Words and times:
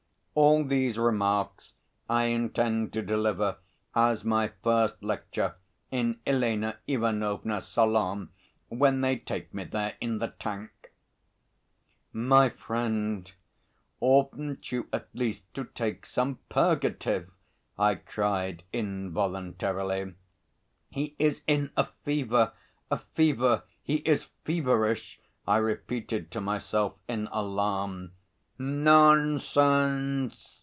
All 0.33 0.63
these 0.63 0.97
remarks 0.97 1.73
I 2.09 2.27
intend 2.27 2.93
to 2.93 3.01
deliver 3.01 3.57
as 3.93 4.23
my 4.23 4.53
first 4.63 5.03
lecture 5.03 5.55
in 5.91 6.21
Elena 6.25 6.77
Ivanovna's 6.87 7.67
salon 7.67 8.29
when 8.69 9.01
they 9.01 9.17
take 9.17 9.53
me 9.53 9.65
there 9.65 9.95
in 9.99 10.19
the 10.19 10.29
tank." 10.29 10.93
"My 12.13 12.47
friend, 12.47 13.29
oughtn't 13.99 14.71
you 14.71 14.87
at 14.93 15.09
least 15.13 15.53
to 15.55 15.65
take 15.65 16.05
some 16.05 16.39
purgative?" 16.47 17.29
I 17.77 17.95
cried 17.95 18.63
involuntarily. 18.71 20.13
"He 20.89 21.13
is 21.19 21.43
in 21.45 21.71
a 21.75 21.89
fever, 22.05 22.53
a 22.89 22.99
fever, 23.15 23.63
he 23.83 23.97
is 23.97 24.29
feverish!" 24.45 25.19
I 25.45 25.57
repeated 25.57 26.31
to 26.31 26.39
myself 26.39 26.93
in 27.09 27.27
alarm. 27.33 28.13
"Nonsense!" 28.63 30.59